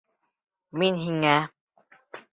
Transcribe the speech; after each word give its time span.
Мин 0.83 0.97
һиңә. 1.03 1.37